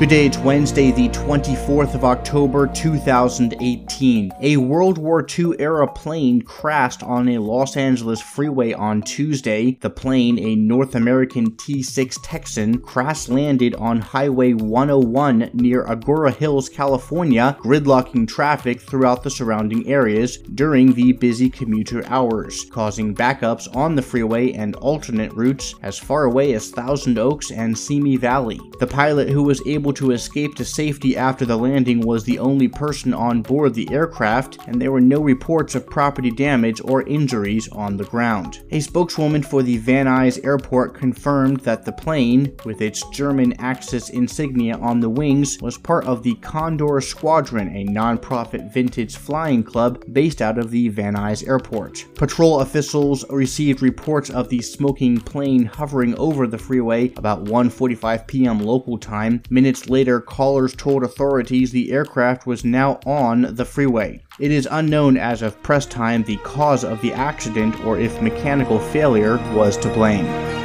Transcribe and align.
Good 0.00 0.08
day, 0.08 0.24
it's 0.24 0.38
Wednesday, 0.38 0.92
the 0.92 1.10
24th 1.10 1.94
of 1.94 2.06
October, 2.06 2.66
2018. 2.66 4.32
A 4.40 4.56
World 4.56 4.96
War 4.96 5.26
II 5.38 5.52
era 5.58 5.86
plane 5.86 6.40
crashed 6.40 7.02
on 7.02 7.28
a 7.28 7.36
Los 7.36 7.76
Angeles 7.76 8.18
freeway 8.18 8.72
on 8.72 9.02
Tuesday. 9.02 9.76
The 9.82 9.90
plane, 9.90 10.38
a 10.38 10.56
North 10.56 10.94
American 10.94 11.54
T 11.54 11.82
6 11.82 12.16
Texan, 12.22 12.78
crash 12.78 13.28
landed 13.28 13.74
on 13.74 14.00
Highway 14.00 14.54
101 14.54 15.50
near 15.52 15.84
Agoura 15.84 16.34
Hills, 16.34 16.70
California, 16.70 17.58
gridlocking 17.60 18.26
traffic 18.26 18.80
throughout 18.80 19.22
the 19.22 19.28
surrounding 19.28 19.86
areas 19.86 20.38
during 20.38 20.94
the 20.94 21.12
busy 21.12 21.50
commuter 21.50 22.02
hours, 22.06 22.64
causing 22.70 23.14
backups 23.14 23.68
on 23.76 23.96
the 23.96 24.02
freeway 24.02 24.52
and 24.52 24.76
alternate 24.76 25.34
routes 25.34 25.74
as 25.82 25.98
far 25.98 26.24
away 26.24 26.54
as 26.54 26.70
Thousand 26.70 27.18
Oaks 27.18 27.50
and 27.50 27.76
Simi 27.76 28.16
Valley. 28.16 28.58
The 28.78 28.86
pilot, 28.86 29.28
who 29.28 29.42
was 29.42 29.60
able 29.66 29.89
able 29.90 29.96
to 29.96 30.12
escape 30.12 30.54
to 30.54 30.64
safety 30.64 31.16
after 31.16 31.44
the 31.44 31.56
landing 31.56 32.00
was 32.00 32.22
the 32.22 32.38
only 32.38 32.68
person 32.68 33.12
on 33.12 33.42
board 33.42 33.74
the 33.74 33.90
aircraft, 33.90 34.58
and 34.68 34.80
there 34.80 34.92
were 34.92 35.00
no 35.00 35.20
reports 35.20 35.74
of 35.74 35.84
property 35.84 36.30
damage 36.30 36.80
or 36.84 37.02
injuries 37.08 37.68
on 37.72 37.96
the 37.96 38.04
ground. 38.04 38.60
A 38.70 38.78
spokeswoman 38.78 39.42
for 39.42 39.64
the 39.64 39.78
Van 39.78 40.06
Nuys 40.06 40.44
Airport 40.44 40.94
confirmed 40.94 41.58
that 41.60 41.84
the 41.84 41.90
plane, 41.90 42.56
with 42.64 42.80
its 42.80 43.02
German 43.10 43.52
Axis 43.58 44.10
insignia 44.10 44.76
on 44.78 45.00
the 45.00 45.10
wings, 45.10 45.58
was 45.60 45.76
part 45.76 46.04
of 46.04 46.22
the 46.22 46.36
Condor 46.36 47.00
Squadron, 47.00 47.74
a 47.74 47.82
non-profit 47.82 48.72
vintage 48.72 49.16
flying 49.16 49.64
club 49.64 50.04
based 50.12 50.40
out 50.40 50.56
of 50.56 50.70
the 50.70 50.88
Van 50.88 51.14
Nuys 51.14 51.48
Airport. 51.48 52.06
Patrol 52.14 52.60
officials 52.60 53.24
received 53.30 53.82
reports 53.82 54.30
of 54.30 54.48
the 54.50 54.62
smoking 54.62 55.18
plane 55.18 55.64
hovering 55.64 56.16
over 56.16 56.46
the 56.46 56.58
freeway 56.58 57.12
about 57.16 57.44
1:45 57.46 58.28
p.m. 58.28 58.60
local 58.60 58.96
time, 58.96 59.42
minutes 59.50 59.79
Later, 59.88 60.20
callers 60.20 60.74
told 60.74 61.02
authorities 61.02 61.70
the 61.70 61.92
aircraft 61.92 62.46
was 62.46 62.64
now 62.64 63.00
on 63.06 63.54
the 63.54 63.64
freeway. 63.64 64.22
It 64.38 64.50
is 64.50 64.68
unknown 64.70 65.16
as 65.16 65.42
of 65.42 65.62
press 65.62 65.86
time 65.86 66.24
the 66.24 66.36
cause 66.38 66.84
of 66.84 67.00
the 67.00 67.12
accident 67.12 67.78
or 67.84 67.98
if 67.98 68.20
mechanical 68.20 68.78
failure 68.78 69.36
was 69.54 69.76
to 69.78 69.88
blame. 69.88 70.59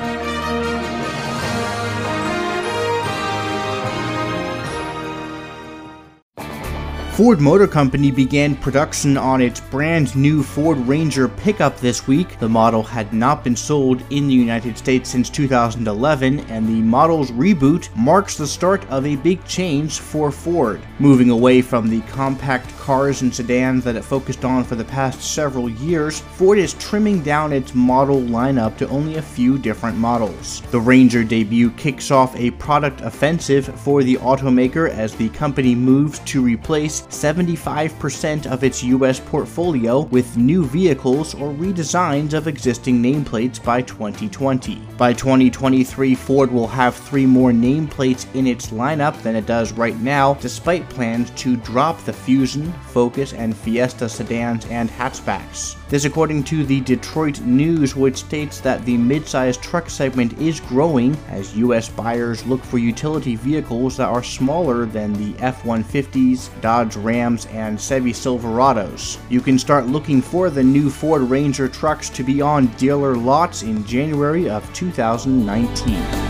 Ford 7.15 7.39
Motor 7.39 7.67
Company 7.67 8.11
began 8.11 8.57
production 8.57 9.15
on 9.15 9.41
its 9.41 9.61
brand 9.61 10.13
new 10.17 10.43
Ford 10.43 10.77
Ranger 10.79 11.29
pickup 11.29 11.77
this 11.77 12.07
week. 12.07 12.37
The 12.39 12.49
model 12.49 12.83
had 12.83 13.13
not 13.13 13.41
been 13.41 13.55
sold 13.55 14.03
in 14.09 14.27
the 14.27 14.33
United 14.33 14.77
States 14.77 15.11
since 15.11 15.29
2011, 15.29 16.41
and 16.49 16.67
the 16.67 16.81
model's 16.81 17.31
reboot 17.31 17.87
marks 17.95 18.35
the 18.35 18.45
start 18.45 18.85
of 18.89 19.05
a 19.05 19.15
big 19.15 19.45
change 19.45 19.99
for 19.99 20.29
Ford, 20.29 20.81
moving 20.99 21.29
away 21.29 21.61
from 21.61 21.87
the 21.87 22.01
compact 22.01 22.77
cars 22.79 23.21
and 23.21 23.33
sedans 23.33 23.85
that 23.85 23.95
it 23.95 24.03
focused 24.03 24.43
on 24.43 24.65
for 24.65 24.75
the 24.75 24.83
past 24.83 25.21
several 25.21 25.69
years. 25.69 26.19
Ford 26.19 26.57
is 26.57 26.73
trimming 26.73 27.23
down 27.23 27.53
its 27.53 27.73
model 27.73 28.19
lineup 28.19 28.75
to 28.75 28.89
only 28.89 29.15
a 29.15 29.21
few 29.21 29.57
different 29.57 29.97
models. 29.97 30.61
The 30.69 30.81
Ranger 30.81 31.23
debut 31.23 31.71
kicks 31.71 32.11
off 32.11 32.35
a 32.35 32.51
product 32.51 32.99
offensive 32.99 33.67
for 33.79 34.03
the 34.03 34.17
automaker 34.17 34.89
as 34.89 35.15
the 35.15 35.29
company 35.29 35.75
moves 35.75 36.19
to 36.19 36.41
replace 36.41 37.04
75% 37.09 38.45
of 38.47 38.63
its 38.63 38.83
US 38.83 39.19
portfolio 39.19 40.01
with 40.01 40.37
new 40.37 40.65
vehicles 40.65 41.33
or 41.35 41.53
redesigns 41.53 42.33
of 42.33 42.47
existing 42.47 43.01
nameplates 43.01 43.63
by 43.63 43.81
2020. 43.81 44.81
By 44.97 45.13
2023, 45.13 46.15
Ford 46.15 46.51
will 46.51 46.67
have 46.67 46.95
three 46.95 47.25
more 47.25 47.51
nameplates 47.51 48.25
in 48.35 48.47
its 48.47 48.67
lineup 48.67 49.21
than 49.21 49.35
it 49.35 49.45
does 49.45 49.73
right 49.73 49.99
now, 49.99 50.35
despite 50.35 50.89
plans 50.89 51.29
to 51.31 51.57
drop 51.57 52.03
the 52.05 52.13
Fusion, 52.13 52.71
Focus, 52.87 53.33
and 53.33 53.55
Fiesta 53.55 54.07
sedans 54.07 54.65
and 54.67 54.89
hatchbacks. 54.89 55.75
This 55.89 56.05
according 56.05 56.43
to 56.45 56.63
the 56.65 56.81
Detroit 56.81 57.41
News, 57.41 57.95
which 57.95 58.17
states 58.17 58.59
that 58.61 58.83
the 58.85 58.97
midsize 58.97 59.61
truck 59.61 59.89
segment 59.89 60.33
is 60.39 60.59
growing 60.59 61.15
as 61.29 61.55
US 61.57 61.89
buyers 61.89 62.45
look 62.45 62.63
for 62.63 62.79
utility 62.79 63.35
vehicles 63.35 63.97
that 63.97 64.09
are 64.09 64.23
smaller 64.23 64.85
than 64.85 65.13
the 65.13 65.39
F-150s, 65.43 66.49
Dodge 66.61 66.94
Rams, 66.95 67.45
and 67.47 67.79
Chevy 67.79 68.13
Silverados. 68.13 69.19
You 69.29 69.41
can 69.41 69.59
start 69.59 69.87
looking 69.87 70.21
for 70.21 70.49
the 70.49 70.63
new 70.63 70.89
Ford 70.89 71.21
Ranger 71.23 71.67
trucks 71.67 72.09
to 72.11 72.23
be 72.23 72.41
on 72.41 72.67
dealer 72.77 73.15
lots 73.15 73.63
in 73.63 73.85
January 73.85 74.49
of 74.49 74.71
2019. 74.73 76.24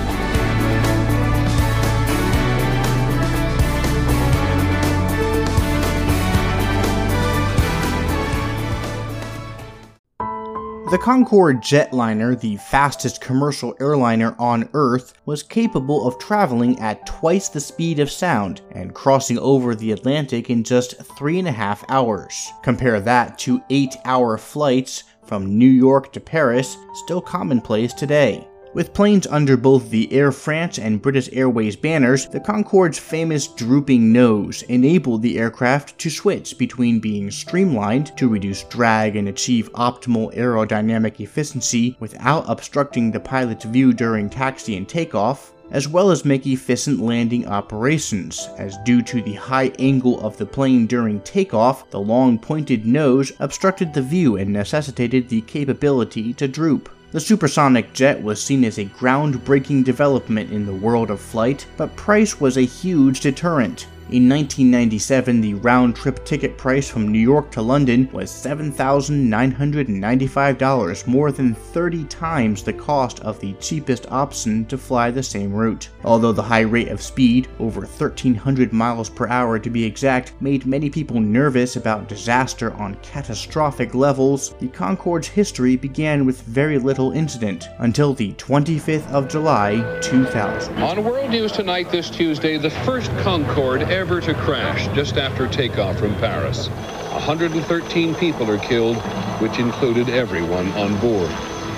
The 10.95 11.01
Concorde 11.01 11.61
jetliner, 11.61 12.39
the 12.39 12.55
fastest 12.55 13.19
commercial 13.19 13.75
airliner 13.81 14.33
on 14.39 14.69
Earth, 14.73 15.13
was 15.25 15.43
capable 15.43 16.07
of 16.07 16.17
traveling 16.19 16.79
at 16.79 17.05
twice 17.05 17.49
the 17.49 17.59
speed 17.59 17.99
of 17.99 18.09
sound 18.09 18.61
and 18.71 18.95
crossing 18.95 19.37
over 19.39 19.75
the 19.75 19.91
Atlantic 19.91 20.49
in 20.49 20.63
just 20.63 20.95
three 21.17 21.37
and 21.37 21.49
a 21.49 21.51
half 21.51 21.83
hours. 21.89 22.49
Compare 22.63 23.01
that 23.01 23.37
to 23.39 23.61
eight 23.69 23.97
hour 24.05 24.37
flights 24.37 25.03
from 25.25 25.59
New 25.59 25.67
York 25.67 26.13
to 26.13 26.21
Paris, 26.21 26.77
still 27.03 27.19
commonplace 27.19 27.91
today. 27.91 28.47
With 28.75 28.93
planes 28.93 29.25
under 29.25 29.55
both 29.55 29.89
the 29.89 30.11
Air 30.11 30.33
France 30.33 30.77
and 30.79 31.01
British 31.01 31.29
Airways 31.31 31.77
banners, 31.77 32.27
the 32.27 32.41
Concorde's 32.41 32.99
famous 32.99 33.47
drooping 33.47 34.11
nose 34.11 34.63
enabled 34.63 35.21
the 35.21 35.39
aircraft 35.39 35.97
to 35.99 36.09
switch 36.09 36.57
between 36.57 36.99
being 36.99 37.31
streamlined 37.31 38.07
to 38.17 38.27
reduce 38.27 38.63
drag 38.63 39.15
and 39.15 39.29
achieve 39.29 39.71
optimal 39.75 40.35
aerodynamic 40.35 41.21
efficiency 41.21 41.95
without 42.01 42.43
obstructing 42.49 43.11
the 43.11 43.19
pilot's 43.21 43.63
view 43.63 43.93
during 43.93 44.29
taxi 44.29 44.75
and 44.75 44.89
takeoff, 44.89 45.53
as 45.71 45.87
well 45.87 46.11
as 46.11 46.25
make 46.25 46.45
efficient 46.45 46.99
landing 46.99 47.47
operations, 47.47 48.49
as 48.57 48.75
due 48.83 49.01
to 49.01 49.21
the 49.21 49.35
high 49.35 49.71
angle 49.79 50.19
of 50.19 50.35
the 50.35 50.45
plane 50.45 50.85
during 50.85 51.21
takeoff, 51.21 51.89
the 51.91 51.99
long 52.01 52.37
pointed 52.37 52.85
nose 52.85 53.31
obstructed 53.39 53.93
the 53.93 54.01
view 54.01 54.35
and 54.35 54.51
necessitated 54.51 55.29
the 55.29 55.39
capability 55.43 56.33
to 56.33 56.45
droop. 56.45 56.89
The 57.15 57.21
supersonic 57.21 57.93
jet 57.93 58.21
was 58.21 58.43
seen 58.43 58.65
as 58.65 58.77
a 58.77 58.83
groundbreaking 58.83 59.85
development 59.85 60.51
in 60.51 60.65
the 60.65 60.73
world 60.73 61.09
of 61.09 61.21
flight, 61.21 61.65
but 61.77 61.95
price 61.95 62.41
was 62.41 62.57
a 62.57 62.61
huge 62.63 63.21
deterrent. 63.21 63.87
In 64.11 64.29
1997, 64.29 65.41
the 65.41 65.55
round 65.55 65.95
trip 65.95 66.23
ticket 66.25 66.59
price 66.59 66.87
from 66.87 67.11
New 67.11 67.17
York 67.17 67.49
to 67.49 67.63
London 67.63 68.07
was 68.11 68.29
$7,995, 68.29 71.07
more 71.07 71.31
than 71.31 71.55
30 71.55 72.03
times 72.03 72.61
the 72.61 72.71
cost 72.71 73.19
of 73.21 73.39
the 73.39 73.53
cheapest 73.53 74.05
option 74.11 74.63
to 74.65 74.77
fly 74.77 75.09
the 75.09 75.23
same 75.23 75.51
route. 75.51 75.89
Although 76.03 76.33
the 76.33 76.43
high 76.43 76.59
rate 76.59 76.89
of 76.89 77.01
speed, 77.01 77.47
over 77.59 77.81
1300 77.81 78.71
miles 78.71 79.09
per 79.09 79.27
hour 79.27 79.57
to 79.57 79.71
be 79.71 79.83
exact, 79.83 80.33
made 80.39 80.67
many 80.67 80.91
people 80.91 81.19
nervous 81.19 81.75
about 81.75 82.07
disaster 82.07 82.73
on 82.73 82.99
catastrophic 83.01 83.95
levels, 83.95 84.53
the 84.59 84.67
Concorde's 84.67 85.29
history 85.29 85.75
began 85.75 86.27
with 86.27 86.43
very 86.43 86.77
little 86.77 87.11
incident 87.13 87.69
until 87.79 88.13
the 88.13 88.33
25th 88.33 89.11
of 89.11 89.27
July, 89.27 89.81
2000. 90.03 90.83
On 90.83 91.03
World 91.03 91.31
News 91.31 91.51
Tonight 91.51 91.89
this 91.89 92.11
Tuesday, 92.11 92.59
the 92.59 92.69
first 92.69 93.09
Concorde 93.23 93.94
ever 93.95 94.19
to 94.19 94.33
crash 94.33 94.87
just 94.93 95.15
after 95.15 95.47
takeoff 95.47 95.97
from 95.97 96.13
Paris. 96.15 96.67
113 96.67 98.13
people 98.15 98.51
are 98.51 98.59
killed, 98.59 98.97
which 99.39 99.57
included 99.57 100.09
everyone 100.09 100.69
on 100.73 100.99
board. 100.99 101.31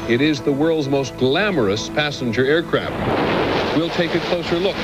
It 0.10 0.20
is 0.20 0.42
the 0.42 0.52
world's 0.52 0.88
most 0.88 1.16
glamorous 1.18 1.90
passenger 1.90 2.44
aircraft. 2.44 3.78
We'll 3.78 3.92
take 3.92 4.16
a 4.16 4.20
closer 4.22 4.58
look 4.58 4.76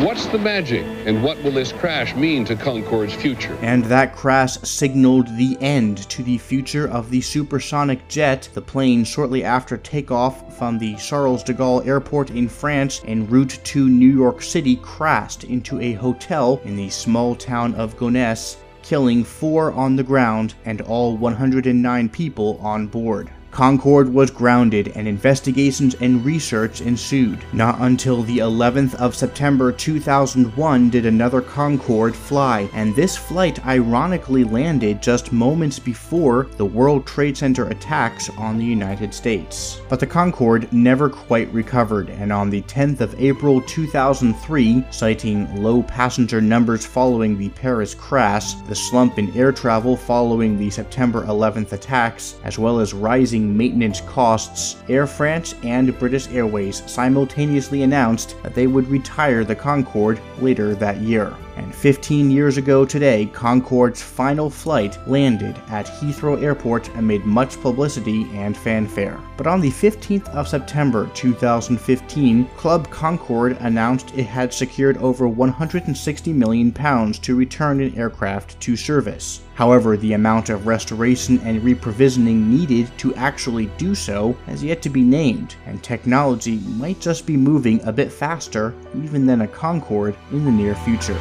What's 0.00 0.24
the 0.28 0.38
magic, 0.38 0.86
and 1.04 1.22
what 1.22 1.42
will 1.42 1.50
this 1.50 1.72
crash 1.72 2.14
mean 2.14 2.46
to 2.46 2.56
Concorde's 2.56 3.12
future? 3.12 3.54
And 3.60 3.84
that 3.84 4.16
crash 4.16 4.56
signaled 4.62 5.26
the 5.36 5.58
end 5.60 6.08
to 6.08 6.22
the 6.22 6.38
future 6.38 6.88
of 6.88 7.10
the 7.10 7.20
supersonic 7.20 8.08
jet. 8.08 8.48
The 8.54 8.62
plane, 8.62 9.04
shortly 9.04 9.44
after 9.44 9.76
takeoff 9.76 10.56
from 10.56 10.78
the 10.78 10.94
Charles 10.94 11.42
de 11.42 11.52
Gaulle 11.52 11.86
Airport 11.86 12.30
in 12.30 12.48
France 12.48 13.02
en 13.04 13.26
route 13.26 13.60
to 13.62 13.90
New 13.90 14.08
York 14.08 14.40
City, 14.40 14.76
crashed 14.76 15.44
into 15.44 15.78
a 15.82 15.92
hotel 15.92 16.62
in 16.64 16.76
the 16.76 16.88
small 16.88 17.34
town 17.34 17.74
of 17.74 17.98
Gonesse 17.98 18.56
killing 18.82 19.22
four 19.22 19.70
on 19.72 19.96
the 19.96 20.02
ground 20.02 20.54
and 20.64 20.80
all 20.80 21.14
109 21.18 22.08
people 22.08 22.58
on 22.62 22.86
board. 22.86 23.30
Concorde 23.50 24.12
was 24.14 24.30
grounded 24.30 24.92
and 24.94 25.08
investigations 25.08 25.94
and 26.00 26.24
research 26.24 26.80
ensued. 26.80 27.40
Not 27.52 27.80
until 27.80 28.22
the 28.22 28.38
11th 28.38 28.94
of 28.94 29.16
September 29.16 29.72
2001 29.72 30.90
did 30.90 31.04
another 31.04 31.40
Concorde 31.40 32.14
fly, 32.14 32.70
and 32.72 32.94
this 32.94 33.16
flight 33.16 33.64
ironically 33.66 34.44
landed 34.44 35.02
just 35.02 35.32
moments 35.32 35.78
before 35.78 36.46
the 36.56 36.64
World 36.64 37.06
Trade 37.06 37.36
Center 37.36 37.66
attacks 37.66 38.30
on 38.38 38.56
the 38.56 38.64
United 38.64 39.12
States. 39.12 39.80
But 39.88 39.98
the 39.98 40.06
Concorde 40.06 40.72
never 40.72 41.10
quite 41.10 41.52
recovered, 41.52 42.08
and 42.10 42.32
on 42.32 42.50
the 42.50 42.62
10th 42.62 43.00
of 43.00 43.20
April 43.20 43.60
2003, 43.62 44.84
citing 44.90 45.62
low 45.62 45.82
passenger 45.82 46.40
numbers 46.40 46.86
following 46.86 47.36
the 47.36 47.48
Paris 47.50 47.94
crash, 47.94 48.54
the 48.68 48.74
slump 48.74 49.18
in 49.18 49.36
air 49.36 49.50
travel 49.50 49.96
following 49.96 50.56
the 50.56 50.70
September 50.70 51.24
11th 51.24 51.72
attacks, 51.72 52.36
as 52.44 52.58
well 52.58 52.78
as 52.78 52.94
rising 52.94 53.39
maintenance 53.40 54.00
costs, 54.02 54.76
Air 54.88 55.06
France 55.06 55.54
and 55.62 55.98
British 55.98 56.28
Airways 56.28 56.82
simultaneously 56.90 57.82
announced 57.82 58.36
that 58.42 58.54
they 58.54 58.66
would 58.66 58.88
retire 58.88 59.44
the 59.44 59.54
Concorde 59.54 60.20
later 60.40 60.74
that 60.74 60.98
year. 60.98 61.34
And 61.56 61.74
15 61.74 62.30
years 62.30 62.56
ago 62.56 62.84
today, 62.84 63.26
Concorde's 63.26 64.02
final 64.02 64.50
flight 64.50 64.96
landed 65.08 65.56
at 65.68 65.86
Heathrow 65.86 66.42
Airport 66.42 66.88
amid 66.96 67.24
much 67.24 67.60
publicity 67.60 68.28
and 68.32 68.56
fanfare. 68.56 69.20
But 69.36 69.46
on 69.46 69.60
the 69.60 69.70
15th 69.70 70.28
of 70.28 70.48
September 70.48 71.10
2015, 71.14 72.46
Club 72.56 72.90
Concorde 72.90 73.56
announced 73.60 74.12
it 74.14 74.24
had 74.24 74.52
secured 74.52 74.98
over 74.98 75.26
160 75.26 76.32
million 76.32 76.72
pounds 76.72 77.18
to 77.20 77.36
return 77.36 77.80
an 77.80 77.94
aircraft 77.96 78.60
to 78.60 78.76
service. 78.76 79.40
However, 79.54 79.96
the 79.96 80.14
amount 80.14 80.48
of 80.48 80.66
restoration 80.66 81.38
and 81.40 81.60
reprovisioning 81.60 82.46
needed 82.46 82.90
to 82.98 83.14
actually 83.14 83.66
do 83.76 83.94
so 83.94 84.32
has 84.46 84.64
yet 84.64 84.80
to 84.82 84.88
be 84.88 85.02
named, 85.02 85.56
and 85.66 85.82
technology 85.82 86.60
might 86.76 86.98
just 87.00 87.26
be 87.26 87.36
moving 87.36 87.82
a 87.82 87.92
bit 87.92 88.10
faster 88.10 88.74
even 88.94 89.26
than 89.26 89.42
a 89.42 89.48
Concorde 89.48 90.16
in 90.32 90.44
the 90.46 90.50
near 90.50 90.74
future. 90.74 91.18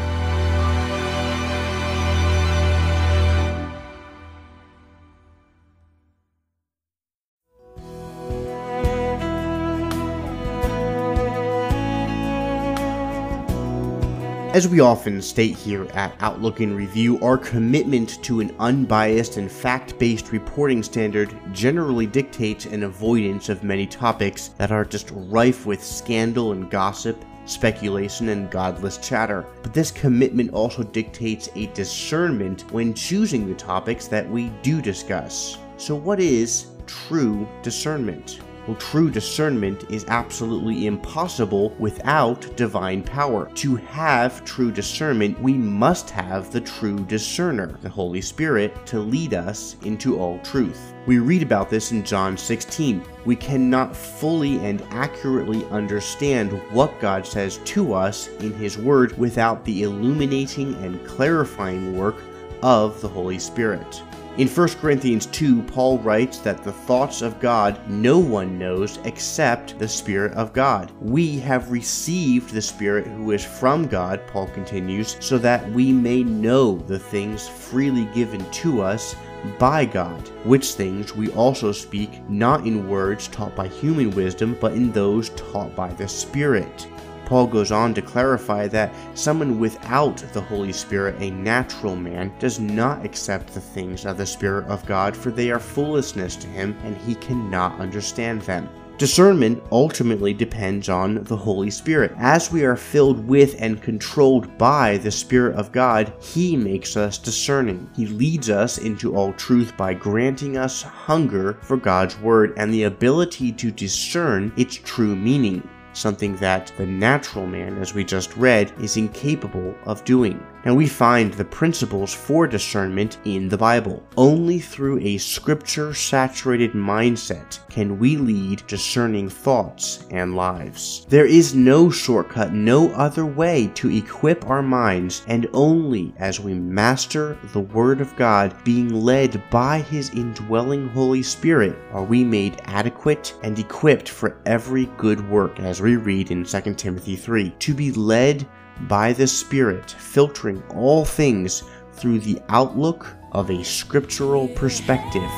As 14.52 14.68
we 14.68 14.80
often 14.80 15.22
state 15.22 15.56
here 15.56 15.86
at 15.94 16.16
Outlook 16.22 16.60
in 16.60 16.76
Review, 16.76 17.20
our 17.20 17.38
commitment 17.38 18.22
to 18.24 18.40
an 18.40 18.56
unbiased 18.58 19.38
and 19.38 19.50
fact 19.50 20.00
based 20.00 20.32
reporting 20.32 20.82
standard 20.82 21.32
generally 21.52 22.08
dictates 22.08 22.66
an 22.66 22.82
avoidance 22.82 23.50
of 23.50 23.64
many 23.64 23.86
topics 23.86 24.48
that 24.58 24.72
are 24.72 24.84
just 24.84 25.12
rife 25.14 25.68
with 25.68 25.84
scandal 25.84 26.52
and 26.52 26.72
gossip, 26.72 27.24
speculation, 27.46 28.30
and 28.30 28.50
godless 28.50 28.98
chatter. 28.98 29.46
But 29.62 29.76
this 29.76 29.92
commitment 29.92 30.52
also 30.52 30.82
dictates 30.82 31.50
a 31.54 31.68
discernment 31.68 32.72
when 32.72 32.96
choosing 32.96 33.48
the 33.48 33.54
topics 33.54 34.08
that 34.08 34.28
we 34.28 34.50
do 34.64 34.82
discuss. 34.82 35.60
So, 35.78 35.94
what 35.94 36.20
is 36.20 36.66
true 36.88 37.48
discernment? 37.62 38.40
Well, 38.70 38.78
true 38.78 39.10
discernment 39.10 39.90
is 39.90 40.06
absolutely 40.10 40.86
impossible 40.86 41.72
without 41.80 42.56
divine 42.56 43.02
power. 43.02 43.50
To 43.56 43.76
have 43.78 44.46
true 44.46 44.72
discernment, 44.72 45.42
we 45.42 45.54
must 45.56 46.12
have 46.12 46.52
the 46.52 46.62
true 46.62 47.00
discerner, 47.06 47.80
the 47.82 47.90
Holy 47.90 48.22
Spirit, 48.22 48.86
to 48.86 49.00
lead 49.00 49.34
us 49.34 49.76
into 49.86 50.20
all 50.20 50.38
truth. 50.44 50.94
We 51.08 51.18
read 51.18 51.42
about 51.42 51.72
this 51.72 51.92
in 51.92 52.04
John 52.04 52.38
16. 52.38 53.04
We 53.26 53.36
cannot 53.36 53.96
fully 53.96 54.64
and 54.64 54.84
accurately 54.92 55.66
understand 55.72 56.52
what 56.72 57.00
God 57.00 57.26
says 57.26 57.58
to 57.66 57.96
us 57.96 58.28
in 58.40 58.54
His 58.54 58.78
Word 58.78 59.18
without 59.18 59.66
the 59.66 59.82
illuminating 59.82 60.76
and 60.86 61.04
clarifying 61.08 61.98
work 61.98 62.18
of 62.62 63.02
the 63.02 63.10
Holy 63.10 63.40
Spirit. 63.40 64.04
In 64.40 64.48
1 64.48 64.70
Corinthians 64.76 65.26
2, 65.26 65.64
Paul 65.64 66.00
writes 66.00 66.38
that 66.40 66.64
the 66.64 66.72
thoughts 66.72 67.22
of 67.22 67.42
God 67.42 67.78
no 67.90 68.20
one 68.20 68.58
knows 68.58 68.98
except 69.04 69.78
the 69.78 69.88
Spirit 69.90 70.32
of 70.32 70.54
God. 70.54 70.94
We 71.02 71.40
have 71.40 71.72
received 71.72 72.54
the 72.54 72.62
Spirit 72.62 73.06
who 73.06 73.32
is 73.32 73.44
from 73.44 73.86
God, 73.86 74.26
Paul 74.28 74.48
continues, 74.48 75.18
so 75.20 75.38
that 75.40 75.70
we 75.72 75.92
may 75.92 76.24
know 76.24 76.78
the 76.78 76.98
things 76.98 77.50
freely 77.50 78.06
given 78.16 78.50
to 78.52 78.82
us 78.82 79.14
by 79.58 79.84
God, 79.84 80.26
which 80.46 80.72
things 80.72 81.14
we 81.14 81.30
also 81.32 81.74
speak 81.74 82.22
not 82.30 82.66
in 82.66 82.88
words 82.88 83.28
taught 83.28 83.58
by 83.58 83.68
human 83.68 84.10
wisdom, 84.12 84.58
but 84.62 84.72
in 84.72 84.94
those 84.94 85.32
taught 85.32 85.76
by 85.76 85.90
the 85.90 86.08
Spirit. 86.08 86.88
Paul 87.30 87.46
goes 87.46 87.72
on 87.72 87.94
to 87.94 88.02
clarify 88.02 88.68
that 88.70 88.92
someone 89.14 89.60
without 89.60 90.18
the 90.34 90.42
Holy 90.42 90.74
Spirit, 90.74 91.16
a 91.20 91.30
natural 91.30 91.96
man, 91.96 92.34
does 92.40 92.60
not 92.60 93.06
accept 93.06 93.54
the 93.54 93.62
things 93.62 94.08
of 94.08 94.18
the 94.18 94.26
Spirit 94.26 94.66
of 94.66 94.84
God, 94.88 95.16
for 95.16 95.30
they 95.30 95.52
are 95.52 95.60
foolishness 95.60 96.36
to 96.38 96.48
him, 96.48 96.76
and 96.84 96.98
he 96.98 97.14
cannot 97.14 97.80
understand 97.80 98.42
them. 98.42 98.68
Discernment 98.98 99.62
ultimately 99.72 100.34
depends 100.34 100.90
on 100.90 101.24
the 101.26 101.38
Holy 101.38 101.70
Spirit. 101.70 102.14
As 102.18 102.52
we 102.52 102.66
are 102.66 102.76
filled 102.76 103.28
with 103.28 103.56
and 103.60 103.80
controlled 103.80 104.58
by 104.58 104.98
the 104.98 105.12
Spirit 105.12 105.56
of 105.56 105.72
God, 105.72 106.12
He 106.20 106.58
makes 106.58 106.98
us 106.98 107.18
discerning. 107.20 107.90
He 107.96 108.08
leads 108.08 108.50
us 108.50 108.80
into 108.80 109.16
all 109.16 109.34
truth 109.34 109.78
by 109.78 109.94
granting 109.94 110.58
us 110.58 110.82
hunger 110.82 111.60
for 111.62 111.78
God's 111.78 112.20
Word 112.20 112.54
and 112.58 112.74
the 112.74 112.84
ability 112.84 113.52
to 113.54 113.72
discern 113.72 114.52
its 114.58 114.76
true 114.76 115.16
meaning 115.16 115.70
something 115.94 116.36
that 116.38 116.72
the 116.78 116.86
natural 116.86 117.46
man, 117.46 117.78
as 117.78 117.94
we 117.94 118.04
just 118.04 118.36
read, 118.38 118.72
is 118.82 118.98
incapable 118.98 119.76
of 119.86 120.04
doing. 120.06 120.46
Now 120.66 120.74
we 120.74 120.88
find 120.88 121.34
the 121.34 121.46
principles 121.46 122.14
for 122.14 122.46
discernment 122.46 123.18
in 123.24 123.48
the 123.48 123.58
Bible. 123.58 124.04
Only 124.18 124.60
through 124.60 125.00
a 125.00 125.18
scripture 125.18 125.94
saturated 125.94 126.74
mindset 126.74 127.60
can 127.70 127.98
we 127.98 128.18
lead 128.18 128.68
discerning 128.68 129.30
thoughts 129.30 130.06
and 130.12 130.36
lives. 130.36 131.06
There 131.08 131.26
is 131.26 131.56
no 131.56 131.90
shortcut, 131.90 132.54
no 132.54 132.92
other 132.92 133.26
way 133.26 133.72
to 133.76 133.90
equip 133.90 134.50
our 134.50 134.62
minds, 134.62 135.24
and 135.28 135.48
only 135.54 136.14
as 136.18 136.42
we 136.42 136.54
master 136.54 137.38
the 137.54 137.62
Word 137.62 138.02
of 138.02 138.14
God, 138.18 138.54
being 138.66 138.90
led 138.90 139.42
by 139.50 139.80
His 139.80 140.10
indwelling 140.10 140.90
Holy 140.90 141.24
Spirit, 141.24 141.78
are 141.94 142.04
we 142.04 142.26
made 142.26 142.62
adequate 142.66 143.34
and 143.44 143.58
equipped 143.58 144.10
for 144.10 144.42
every 144.46 144.88
good 144.98 145.28
work, 145.30 145.62
as 145.62 145.82
we 145.82 145.96
read 145.96 146.32
in 146.32 146.44
2 146.44 146.74
Timothy 146.74 147.16
3. 147.16 147.52
To 147.60 147.74
be 147.74 147.94
led 147.94 148.46
by 148.88 149.14
the 149.14 149.28
Spirit, 149.28 149.92
filtering 149.92 150.64
all 150.70 151.06
things 151.06 151.64
through 151.94 152.20
the 152.20 152.42
outlook 152.50 153.08
of 153.32 153.50
a 153.50 153.64
scriptural 153.64 154.48
perspective. 154.50 155.30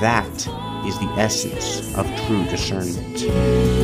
That 0.00 0.28
is 0.86 0.98
the 0.98 1.14
essence 1.18 1.96
of 1.96 2.06
true 2.26 2.44
discernment. 2.44 3.83